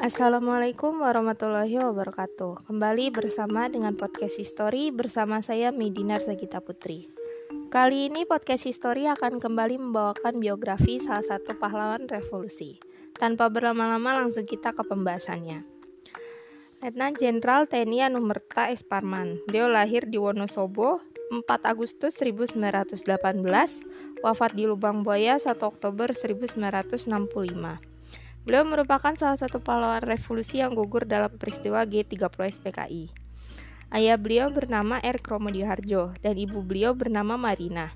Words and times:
Assalamualaikum 0.00 1.04
warahmatullahi 1.04 1.76
wabarakatuh. 1.76 2.64
Kembali 2.64 3.12
bersama 3.12 3.68
dengan 3.68 3.92
podcast 3.92 4.40
History 4.40 4.88
bersama 4.88 5.44
saya 5.44 5.76
Medinar 5.76 6.24
Sagita 6.24 6.64
Putri. 6.64 7.12
Kali 7.68 8.08
ini 8.08 8.24
podcast 8.24 8.64
History 8.64 9.04
akan 9.12 9.36
kembali 9.36 9.76
membawakan 9.76 10.40
biografi 10.40 11.04
salah 11.04 11.20
satu 11.20 11.52
pahlawan 11.60 12.08
revolusi. 12.08 12.80
Tanpa 13.12 13.52
berlama-lama 13.52 14.24
langsung 14.24 14.48
kita 14.48 14.72
ke 14.72 14.80
pembahasannya. 14.88 15.68
Letnan 16.80 17.20
Jenderal 17.20 17.68
TNI 17.68 18.08
Anumerta 18.08 18.72
S. 18.72 18.80
Parman. 18.80 19.36
Beliau 19.52 19.68
lahir 19.68 20.08
di 20.08 20.16
Wonosobo 20.16 21.04
4 21.28 21.44
Agustus 21.68 22.16
1918, 22.16 23.04
wafat 24.24 24.56
di 24.56 24.64
Lubang 24.64 25.04
Buaya 25.04 25.36
1 25.36 25.60
Oktober 25.60 26.16
1965. 26.16 27.89
Beliau 28.40 28.64
merupakan 28.64 29.12
salah 29.20 29.36
satu 29.36 29.60
pahlawan 29.60 30.00
revolusi 30.00 30.64
yang 30.64 30.72
gugur 30.72 31.04
dalam 31.04 31.28
peristiwa 31.36 31.84
G30 31.84 32.40
SPKI. 32.56 33.12
Ayah 33.90 34.16
beliau 34.16 34.48
bernama 34.48 35.02
R. 35.02 35.18
Kromodiharjo 35.20 36.14
dan 36.22 36.34
ibu 36.38 36.64
beliau 36.64 36.96
bernama 36.96 37.36
Marina. 37.36 37.92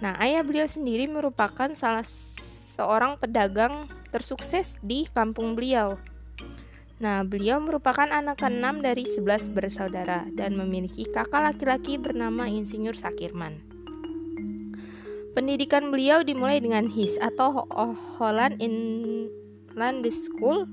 Nah, 0.00 0.16
ayah 0.18 0.40
beliau 0.40 0.64
sendiri 0.64 1.04
merupakan 1.06 1.68
salah 1.76 2.02
seorang 2.74 3.20
pedagang 3.20 3.86
tersukses 4.08 4.80
di 4.80 5.04
kampung 5.12 5.52
beliau. 5.52 6.00
Nah, 7.00 7.24
beliau 7.24 7.60
merupakan 7.60 8.08
anak 8.08 8.40
keenam 8.40 8.80
dari 8.84 9.08
sebelas 9.08 9.46
bersaudara 9.48 10.26
dan 10.36 10.56
memiliki 10.56 11.04
kakak 11.08 11.54
laki-laki 11.54 11.96
bernama 11.96 12.48
Insinyur 12.48 12.96
Sakirman. 12.96 13.69
Pendidikan 15.30 15.94
beliau 15.94 16.26
dimulai 16.26 16.58
dengan 16.58 16.90
HIS 16.90 17.14
atau 17.22 17.62
Holland 18.18 18.58
Inland 18.58 20.02
School, 20.10 20.66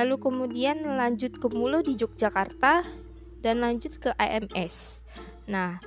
lalu 0.00 0.16
kemudian 0.16 0.80
lanjut 0.96 1.36
ke 1.36 1.46
Mulo 1.52 1.84
di 1.84 1.92
Yogyakarta 1.92 2.88
dan 3.44 3.60
lanjut 3.60 4.00
ke 4.00 4.16
IMS. 4.16 5.04
Nah, 5.44 5.78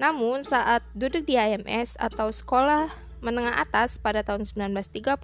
namun 0.00 0.44
saat 0.48 0.80
duduk 0.96 1.28
di 1.28 1.36
IMS 1.36 2.00
atau 2.00 2.32
sekolah 2.32 2.88
menengah 3.20 3.60
atas 3.60 4.00
pada 4.00 4.24
tahun 4.24 4.44
1937 4.44 5.16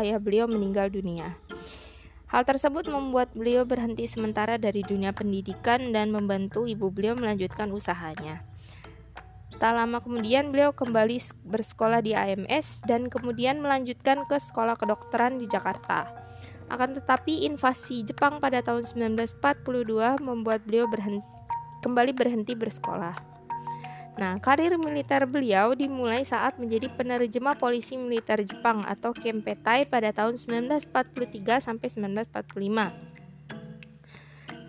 ayah 0.00 0.18
beliau 0.20 0.48
meninggal 0.48 0.92
dunia. 0.92 1.36
Hal 2.28 2.42
tersebut 2.48 2.88
membuat 2.90 3.30
beliau 3.36 3.62
berhenti 3.68 4.08
sementara 4.10 4.58
dari 4.58 4.80
dunia 4.80 5.14
pendidikan 5.14 5.92
dan 5.92 6.10
membantu 6.10 6.66
ibu 6.66 6.90
beliau 6.90 7.14
melanjutkan 7.14 7.70
usahanya. 7.70 8.42
Tak 9.64 9.72
lama 9.80 9.96
kemudian 10.04 10.52
beliau 10.52 10.76
kembali 10.76 11.24
bersekolah 11.48 12.04
di 12.04 12.12
AMS 12.12 12.84
dan 12.84 13.08
kemudian 13.08 13.64
melanjutkan 13.64 14.20
ke 14.28 14.36
sekolah 14.36 14.76
kedokteran 14.76 15.40
di 15.40 15.48
Jakarta. 15.48 16.04
Akan 16.68 16.92
tetapi 16.92 17.48
invasi 17.48 18.04
Jepang 18.04 18.44
pada 18.44 18.60
tahun 18.60 18.84
1942 18.84 20.20
membuat 20.20 20.68
beliau 20.68 20.84
berhenti, 20.84 21.24
kembali 21.80 22.12
berhenti 22.12 22.52
bersekolah. 22.52 23.16
Nah, 24.20 24.36
karir 24.36 24.76
militer 24.76 25.24
beliau 25.24 25.72
dimulai 25.72 26.28
saat 26.28 26.60
menjadi 26.60 26.92
penerjemah 26.92 27.56
polisi 27.56 27.96
militer 27.96 28.44
Jepang 28.44 28.84
atau 28.84 29.16
Kempetai 29.16 29.88
pada 29.88 30.12
tahun 30.12 30.36
1943 30.36 30.92
sampai 31.64 31.88
1945. 31.88 32.92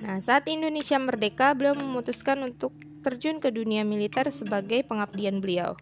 Nah, 0.08 0.24
saat 0.24 0.48
Indonesia 0.48 0.96
merdeka, 1.04 1.52
beliau 1.52 1.76
memutuskan 1.76 2.40
untuk 2.48 2.85
terjun 3.06 3.38
ke 3.38 3.54
dunia 3.54 3.86
militer 3.86 4.26
sebagai 4.34 4.82
pengabdian 4.90 5.38
beliau. 5.38 5.78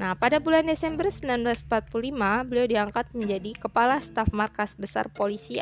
Nah, 0.00 0.16
pada 0.16 0.40
bulan 0.40 0.64
Desember 0.64 1.10
1945, 1.10 2.48
beliau 2.48 2.66
diangkat 2.70 3.12
menjadi 3.12 3.50
Kepala 3.58 4.00
Staf 4.00 4.32
Markas 4.32 4.72
Besar 4.78 5.12
Polisi 5.12 5.60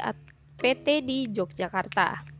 PT 0.62 1.03
di 1.03 1.27
Yogyakarta. 1.33 2.37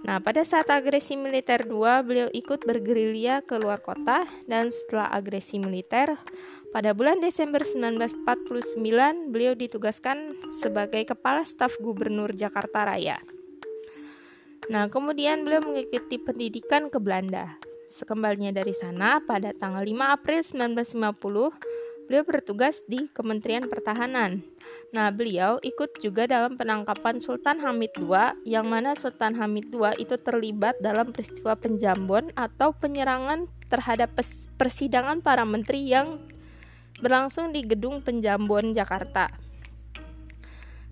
Nah, 0.00 0.16
pada 0.20 0.44
saat 0.44 0.68
agresi 0.68 1.16
militer 1.16 1.64
2, 1.64 1.72
beliau 2.04 2.28
ikut 2.32 2.64
bergerilya 2.64 3.44
ke 3.44 3.56
luar 3.60 3.84
kota 3.84 4.24
dan 4.48 4.72
setelah 4.72 5.08
agresi 5.12 5.60
militer, 5.60 6.16
pada 6.70 6.92
bulan 6.92 7.18
Desember 7.18 7.64
1949, 7.64 8.78
beliau 9.32 9.58
ditugaskan 9.58 10.36
sebagai 10.52 11.02
Kepala 11.02 11.48
Staf 11.48 11.76
Gubernur 11.80 12.32
Jakarta 12.36 12.86
Raya. 12.86 13.39
Nah, 14.68 14.92
kemudian 14.92 15.46
beliau 15.46 15.64
mengikuti 15.64 16.20
pendidikan 16.20 16.92
ke 16.92 17.00
Belanda. 17.00 17.56
Sekembalinya 17.88 18.52
dari 18.52 18.76
sana, 18.76 19.24
pada 19.24 19.56
tanggal 19.56 19.82
5 19.82 20.14
April 20.14 20.40
1950, 20.44 22.06
beliau 22.10 22.26
bertugas 22.26 22.82
di 22.90 23.06
Kementerian 23.14 23.70
Pertahanan. 23.70 24.42
Nah, 24.90 25.14
beliau 25.14 25.62
ikut 25.62 26.02
juga 26.02 26.26
dalam 26.26 26.58
penangkapan 26.58 27.22
Sultan 27.22 27.62
Hamid 27.62 27.94
II, 28.02 28.34
yang 28.42 28.66
mana 28.66 28.98
Sultan 28.98 29.38
Hamid 29.38 29.70
II 29.70 29.94
itu 29.94 30.18
terlibat 30.18 30.74
dalam 30.82 31.14
peristiwa 31.14 31.54
penjambon 31.54 32.34
atau 32.34 32.74
penyerangan 32.74 33.46
terhadap 33.70 34.10
persidangan 34.58 35.22
para 35.22 35.46
menteri 35.46 35.86
yang 35.86 36.18
berlangsung 36.98 37.54
di 37.54 37.62
Gedung 37.62 38.02
Penjambon, 38.02 38.74
Jakarta. 38.74 39.30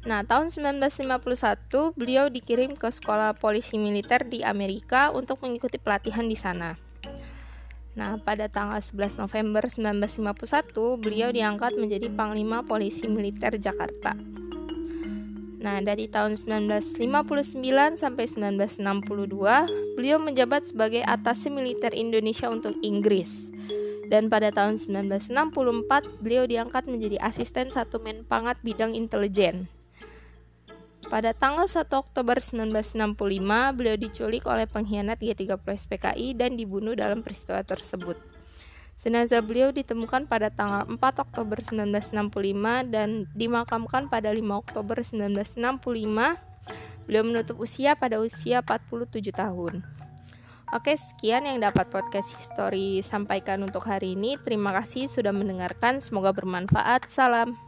Nah, 0.06 0.22
tahun 0.22 0.54
1951 0.54 1.98
beliau 1.98 2.30
dikirim 2.30 2.78
ke 2.78 2.86
sekolah 2.86 3.34
polisi 3.34 3.74
militer 3.80 4.22
di 4.22 4.46
Amerika 4.46 5.10
untuk 5.10 5.42
mengikuti 5.42 5.80
pelatihan 5.80 6.28
di 6.30 6.38
sana. 6.38 6.78
Nah, 7.98 8.14
pada 8.22 8.46
tanggal 8.46 8.78
11 8.78 9.18
November 9.18 9.66
1951 9.66 11.02
beliau 11.02 11.34
diangkat 11.34 11.74
menjadi 11.74 12.06
Panglima 12.14 12.62
Polisi 12.62 13.10
Militer 13.10 13.58
Jakarta. 13.58 14.14
Nah, 15.58 15.82
dari 15.82 16.06
tahun 16.06 16.38
1959 16.38 17.98
sampai 17.98 18.30
1962, 18.30 19.98
beliau 19.98 20.22
menjabat 20.22 20.70
sebagai 20.70 21.02
atase 21.02 21.50
militer 21.50 21.90
Indonesia 21.90 22.46
untuk 22.46 22.78
Inggris. 22.86 23.50
Dan 24.06 24.30
pada 24.30 24.54
tahun 24.54 24.78
1964, 24.78 26.22
beliau 26.22 26.46
diangkat 26.46 26.86
menjadi 26.86 27.18
asisten 27.18 27.74
satu 27.74 27.98
Menpangat 27.98 28.62
bidang 28.62 28.94
intelijen. 28.94 29.66
Pada 31.08 31.32
tanggal 31.32 31.64
1 31.64 31.88
Oktober 31.88 32.36
1965, 32.36 33.16
beliau 33.72 33.96
diculik 33.96 34.44
oleh 34.44 34.68
pengkhianat 34.68 35.16
G30 35.16 35.56
SPKI 35.56 36.36
dan 36.36 36.52
dibunuh 36.52 36.92
dalam 36.92 37.24
peristiwa 37.24 37.64
tersebut. 37.64 38.20
Jenazah 39.00 39.40
beliau 39.40 39.72
ditemukan 39.72 40.28
pada 40.28 40.52
tanggal 40.52 40.84
4 40.84 41.00
Oktober 41.00 41.64
1965 41.64 42.92
dan 42.92 43.24
dimakamkan 43.32 44.12
pada 44.12 44.28
5 44.28 44.42
Oktober 44.52 45.00
1965. 45.00 46.36
Beliau 47.08 47.24
menutup 47.24 47.56
usia 47.56 47.96
pada 47.96 48.20
usia 48.20 48.60
47 48.60 49.32
tahun. 49.32 49.80
Oke, 50.76 50.92
sekian 50.92 51.48
yang 51.48 51.64
dapat 51.64 51.88
podcast 51.88 52.36
history 52.36 53.00
sampaikan 53.00 53.64
untuk 53.64 53.88
hari 53.88 54.12
ini. 54.12 54.36
Terima 54.36 54.76
kasih 54.76 55.08
sudah 55.08 55.32
mendengarkan. 55.32 56.04
Semoga 56.04 56.36
bermanfaat. 56.36 57.08
Salam. 57.08 57.67